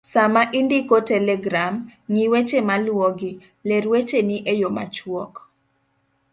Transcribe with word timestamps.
Sama 0.13 0.41
indiko 0.59 0.95
telegram, 1.11 1.75
ng'i 2.11 2.25
weche 2.31 2.59
maluwogi:ler 2.67 3.83
wecheni 3.91 4.37
e 4.51 4.53
yo 4.61 4.69
machuok 4.75 5.33